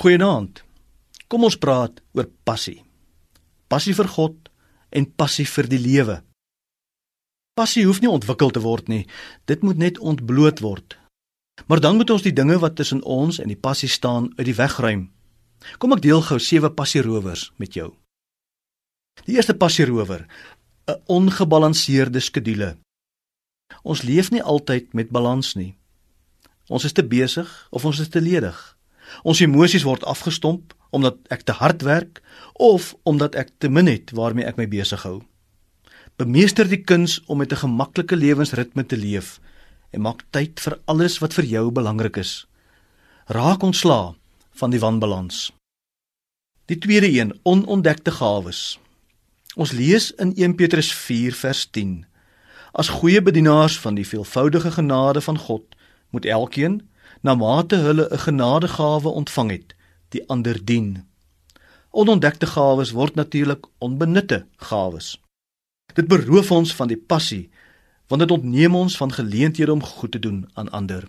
Goeienaand. 0.00 0.62
Kom 1.28 1.42
ons 1.44 1.58
praat 1.60 1.98
oor 2.16 2.24
passie. 2.48 2.78
Passie 3.68 3.92
vir 3.92 4.08
God 4.08 4.46
en 4.96 5.06
passie 5.12 5.44
vir 5.44 5.66
die 5.68 5.80
lewe. 5.82 6.14
Passie 7.52 7.84
hoef 7.84 8.00
nie 8.00 8.08
ontwikkel 8.08 8.54
te 8.56 8.62
word 8.64 8.88
nie. 8.88 9.02
Dit 9.44 9.60
moet 9.60 9.76
net 9.76 10.00
ontbloot 10.00 10.64
word. 10.64 10.96
Maar 11.68 11.84
dan 11.84 12.00
moet 12.00 12.14
ons 12.16 12.24
die 12.24 12.32
dinge 12.32 12.56
wat 12.64 12.78
tussen 12.80 13.04
ons 13.04 13.42
en 13.44 13.52
die 13.52 13.60
passie 13.60 13.92
staan 13.92 14.30
uit 14.38 14.46
die 14.48 14.56
weg 14.56 14.78
ruim. 14.80 15.04
Kom 15.76 15.92
ek 15.92 16.00
deel 16.08 16.24
gou 16.24 16.40
sewe 16.40 16.72
passierowers 16.72 17.50
met 17.60 17.76
jou. 17.76 17.92
Die 19.28 19.36
eerste 19.36 19.52
passierower, 19.52 20.24
'n 20.88 20.96
ongebalanseerde 21.12 22.20
skedule. 22.20 22.78
Ons 23.84 24.02
leef 24.02 24.30
nie 24.30 24.42
altyd 24.42 24.94
met 24.94 25.12
balans 25.12 25.54
nie. 25.54 25.76
Ons 26.68 26.84
is 26.84 26.92
te 26.92 27.04
besig 27.04 27.68
of 27.70 27.84
ons 27.84 28.00
is 28.00 28.08
te 28.08 28.20
ledig. 28.20 28.79
Ons 29.22 29.40
emosies 29.40 29.86
word 29.86 30.04
afgestomp 30.04 30.74
omdat 30.90 31.18
ek 31.30 31.44
te 31.46 31.52
hard 31.52 31.82
werk 31.82 32.22
of 32.54 32.94
omdat 33.02 33.34
ek 33.34 33.52
te 33.58 33.68
min 33.68 33.86
het 33.86 34.10
waarmee 34.16 34.46
ek 34.46 34.58
my 34.58 34.66
besig 34.68 35.02
hou. 35.06 35.20
Bemeester 36.20 36.68
die 36.68 36.82
kuns 36.84 37.20
om 37.26 37.38
met 37.38 37.52
'n 37.52 37.62
gemaklike 37.64 38.16
lewensritme 38.16 38.86
te 38.86 38.96
leef 38.96 39.40
en 39.90 40.00
maak 40.00 40.24
tyd 40.30 40.60
vir 40.60 40.78
alles 40.84 41.18
wat 41.18 41.34
vir 41.34 41.44
jou 41.44 41.70
belangrik 41.70 42.16
is. 42.16 42.46
Raak 43.26 43.62
ontslaa 43.62 44.14
van 44.52 44.70
die 44.70 44.80
wanbalans. 44.80 45.52
Die 46.66 46.78
tweede 46.78 47.10
een, 47.10 47.38
onontdekte 47.42 48.10
gawes. 48.10 48.78
Ons 49.54 49.72
lees 49.72 50.10
in 50.10 50.32
1 50.36 50.54
Petrus 50.54 50.92
4 50.94 51.34
vers 51.34 51.66
10. 51.70 52.06
As 52.72 52.88
goeie 52.88 53.22
bedienaars 53.22 53.78
van 53.78 53.94
die 53.94 54.06
veelvoudige 54.06 54.70
genade 54.70 55.20
van 55.20 55.38
God 55.38 55.64
moet 56.10 56.24
elkeen 56.24 56.89
na 57.20 57.34
mate 57.34 57.76
hulle 57.76 58.08
'n 58.10 58.18
genadegawe 58.18 59.08
ontvang 59.08 59.50
het, 59.50 59.74
die 60.08 60.28
ander 60.28 60.64
dien. 60.64 61.06
Onontdekte 61.90 62.46
gawes 62.46 62.90
word 62.90 63.14
natuurlik 63.14 63.66
onbenutte 63.78 64.46
gawes. 64.56 65.20
Dit 65.94 66.06
beroof 66.06 66.50
ons 66.50 66.74
van 66.74 66.88
die 66.88 67.02
passie 67.12 67.50
want 68.10 68.22
dit 68.22 68.30
ontneem 68.30 68.74
ons 68.74 68.96
van 68.96 69.12
geleenthede 69.12 69.72
om 69.72 69.82
goed 69.82 70.10
te 70.12 70.18
doen 70.18 70.50
aan 70.52 70.70
ander. 70.70 71.08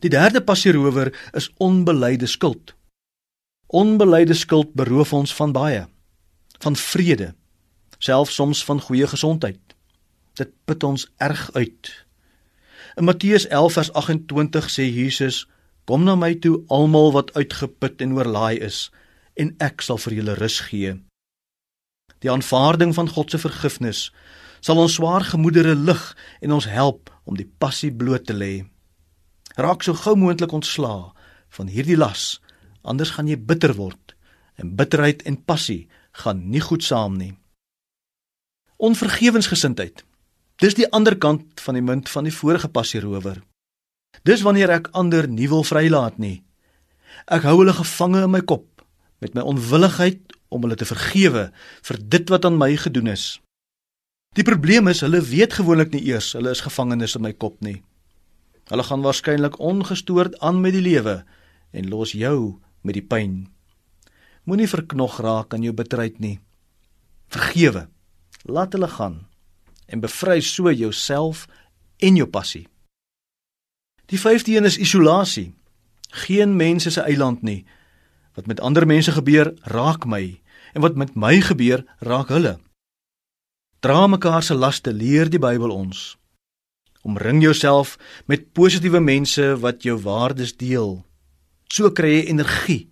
Die 0.00 0.10
derde 0.10 0.42
passierower 0.44 1.30
is 1.32 1.50
onbeleide 1.56 2.26
skuld. 2.26 2.74
Onbeleide 3.66 4.34
skuld 4.34 4.72
beroof 4.72 5.12
ons 5.12 5.34
van 5.34 5.52
baie, 5.52 5.86
van 6.58 6.76
vrede, 6.76 7.34
selfs 7.98 8.34
soms 8.34 8.64
van 8.64 8.80
goeie 8.80 9.06
gesondheid. 9.06 9.60
Dit 10.36 10.52
put 10.64 10.82
ons 10.82 11.08
erg 11.16 11.52
uit. 11.52 11.92
In 12.94 13.04
Matteus 13.04 13.46
11 13.46 13.72
vers 13.72 13.92
28 13.92 14.68
sê 14.70 14.84
Jesus: 14.84 15.46
"Kom 15.84 16.04
na 16.04 16.14
my 16.14 16.34
toe 16.34 16.64
almal 16.68 17.12
wat 17.12 17.32
uitgeput 17.34 18.00
en 18.00 18.12
oorlaai 18.12 18.58
is, 18.60 18.90
en 19.34 19.54
ek 19.58 19.80
sal 19.80 19.98
vir 19.98 20.12
julle 20.12 20.34
rus 20.34 20.60
gee." 20.60 21.00
Die 22.18 22.30
aanvaarding 22.30 22.94
van 22.94 23.08
God 23.08 23.30
se 23.30 23.38
vergifnis 23.38 24.12
sal 24.60 24.78
ons 24.78 24.94
swaar 24.94 25.24
gemoedere 25.26 25.74
lig 25.74 26.02
en 26.40 26.52
ons 26.52 26.68
help 26.70 27.10
om 27.24 27.36
die 27.36 27.48
passie 27.58 27.90
bloot 27.90 28.26
te 28.26 28.36
lê. 28.36 28.68
Raak 29.56 29.82
so 29.82 29.94
gou 29.94 30.14
moontlik 30.16 30.52
ontslaa 30.52 31.12
van 31.48 31.68
hierdie 31.68 31.96
las, 31.96 32.40
anders 32.82 33.10
gaan 33.16 33.28
jy 33.28 33.36
bitter 33.36 33.74
word 33.74 34.14
en 34.56 34.76
bitterheid 34.76 35.22
en 35.26 35.44
passie 35.44 35.88
gaan 36.22 36.50
nie 36.50 36.60
goed 36.60 36.84
saam 36.84 37.16
nie. 37.18 37.32
Onvergewensgesindheid 38.76 40.04
Dis 40.60 40.76
die 40.76 40.88
ander 40.92 41.16
kant 41.16 41.60
van 41.64 41.78
die 41.78 41.84
munt 41.84 42.10
van 42.12 42.26
die 42.28 42.34
vorige 42.34 42.68
passierower. 42.68 43.40
Dis 44.28 44.42
wanneer 44.44 44.70
ek 44.76 44.90
ander 44.92 45.28
nie 45.28 45.48
wil 45.48 45.64
vrylaat 45.64 46.18
nie. 46.20 46.42
Ek 47.26 47.46
hou 47.48 47.56
hulle 47.62 47.74
gevange 47.76 48.24
in 48.26 48.34
my 48.34 48.42
kop 48.44 48.68
met 49.22 49.36
my 49.38 49.44
onwilligheid 49.46 50.34
om 50.52 50.66
hulle 50.66 50.76
te 50.76 50.88
vergewe 50.88 51.46
vir 51.86 51.98
dit 52.14 52.32
wat 52.32 52.44
aan 52.44 52.58
my 52.60 52.74
gedoen 52.76 53.12
is. 53.14 53.38
Die 54.36 54.44
probleem 54.44 54.88
is 54.88 55.02
hulle 55.04 55.20
weet 55.24 55.56
gewoonlik 55.60 55.92
nie 55.94 56.04
eers 56.10 56.32
hulle 56.36 56.52
is 56.52 56.64
gevangenes 56.64 57.16
in 57.16 57.24
my 57.24 57.32
kop 57.32 57.56
nie. 57.64 57.80
Hulle 58.68 58.84
gaan 58.86 59.04
waarskynlik 59.04 59.58
ongestoord 59.60 60.38
aan 60.40 60.60
met 60.60 60.76
die 60.76 60.84
lewe 60.84 61.22
en 61.72 61.90
los 61.92 62.12
jou 62.16 62.60
met 62.82 62.98
die 62.98 63.04
pyn. 63.04 63.46
Moenie 64.44 64.68
verknog 64.68 65.20
raak 65.22 65.54
aan 65.54 65.64
jou 65.64 65.72
bitterheid 65.76 66.18
nie. 66.20 66.38
Vergewe. 67.32 67.86
Laat 68.44 68.74
hulle 68.74 68.90
gaan 68.90 69.20
en 69.92 70.00
bevry 70.00 70.40
so 70.40 70.72
jouself 70.72 71.46
en 72.00 72.16
jou 72.16 72.26
passie. 72.26 72.66
Die 74.08 74.20
vyfde 74.20 74.56
een 74.56 74.64
is 74.68 74.80
isolasie. 74.80 75.52
Geen 76.24 76.56
mens 76.56 76.86
is 76.86 76.96
'n 76.98 77.04
eiland 77.04 77.42
nie. 77.42 77.64
Wat 78.34 78.46
met 78.46 78.60
ander 78.60 78.86
mense 78.86 79.12
gebeur, 79.12 79.54
raak 79.60 80.04
my 80.04 80.40
en 80.72 80.80
wat 80.80 80.94
met 80.96 81.14
my 81.14 81.40
gebeur, 81.40 81.84
raak 81.98 82.28
hulle. 82.28 82.58
Dra 83.80 84.06
mekaar 84.06 84.42
se 84.42 84.54
laste, 84.54 84.92
leer 84.92 85.30
die 85.30 85.38
Bybel 85.38 85.70
ons. 85.70 86.16
Omring 87.02 87.42
jouself 87.42 87.98
met 88.26 88.52
positiewe 88.52 89.00
mense 89.00 89.58
wat 89.58 89.82
jou 89.82 90.00
waardes 90.00 90.56
deel. 90.56 91.04
So 91.66 91.90
kry 91.90 92.08
jy 92.08 92.24
energie, 92.24 92.90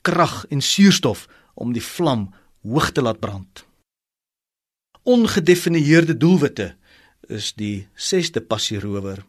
krag 0.00 0.46
en 0.48 0.60
suurstof 0.60 1.28
om 1.54 1.72
die 1.72 1.82
vlam 1.82 2.34
hoog 2.62 2.90
te 2.90 3.02
laat 3.02 3.20
brand 3.20 3.67
ongedefinieerde 5.08 6.16
doelwitte 6.16 6.74
is 7.32 7.52
die 7.56 7.88
sesde 7.96 8.42
passierower. 8.44 9.24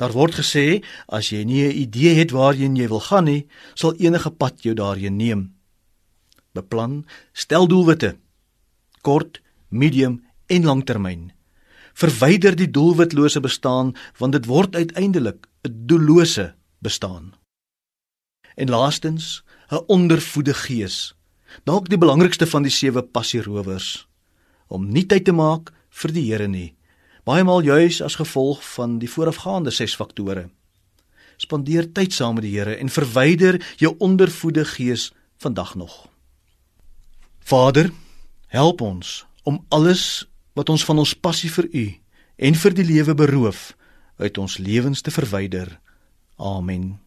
Daar 0.00 0.14
word 0.16 0.38
gesê 0.40 0.80
as 1.12 1.28
jy 1.28 1.44
nie 1.44 1.64
'n 1.68 1.76
idee 1.76 2.14
het 2.14 2.30
waarheen 2.32 2.76
jy 2.76 2.88
wil 2.88 3.00
gaan 3.00 3.24
nie, 3.24 3.46
sal 3.74 3.94
enige 3.94 4.30
pad 4.30 4.62
jou 4.62 4.74
daarheen 4.74 5.16
neem. 5.16 5.54
Beplan, 6.54 7.04
stel 7.32 7.68
doelwitte. 7.68 8.16
Kort, 9.02 9.40
medium 9.68 10.24
en 10.46 10.64
langtermyn. 10.64 11.32
Verwyder 11.94 12.56
die 12.56 12.70
doelwitlose 12.70 13.40
bestaan 13.40 13.94
want 14.18 14.32
dit 14.32 14.46
word 14.46 14.74
uiteindelik 14.74 15.46
'n 15.68 15.86
doellose 15.86 16.54
bestaan. 16.78 17.34
En 18.56 18.68
laastens, 18.68 19.44
'n 19.70 19.84
ondervoede 19.86 20.54
gees. 20.54 21.14
Dalk 21.64 21.88
die 21.88 21.98
belangrikste 21.98 22.46
van 22.46 22.62
die 22.62 22.72
sewe 22.72 23.02
passierowers 23.02 24.09
om 24.70 24.86
nie 24.86 25.04
tyd 25.10 25.26
te 25.26 25.34
maak 25.34 25.72
vir 26.02 26.14
die 26.14 26.24
Here 26.30 26.46
nie. 26.48 26.70
Baie 27.26 27.44
maal 27.44 27.64
juis 27.66 28.00
as 28.02 28.16
gevolg 28.20 28.62
van 28.76 28.98
die 29.02 29.10
voorafgaande 29.10 29.74
ses 29.74 29.96
faktore. 29.98 30.48
Spandeer 31.40 31.90
tyd 31.92 32.14
saam 32.14 32.38
met 32.38 32.46
die 32.46 32.54
Here 32.54 32.78
en 32.78 32.92
verwyder 32.92 33.60
jou 33.82 33.94
ondervoede 33.98 34.64
gees 34.64 35.10
vandag 35.42 35.74
nog. 35.74 36.06
Vader, 37.40 37.90
help 38.46 38.80
ons 38.80 39.24
om 39.42 39.64
alles 39.68 40.26
wat 40.54 40.68
ons 40.68 40.84
van 40.84 41.02
ons 41.02 41.14
passie 41.14 41.50
vir 41.50 41.68
U 41.72 41.86
en 42.36 42.56
vir 42.62 42.76
die 42.76 42.86
lewe 42.86 43.14
beroof 43.14 43.70
uit 44.20 44.38
ons 44.38 44.58
lewens 44.58 45.00
te 45.00 45.10
verwyder. 45.10 45.78
Amen. 46.36 47.00